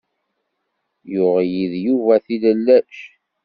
Yuɣ-iyi-d 1.11 1.73
Yuba 1.85 2.15
tilellac. 2.25 2.95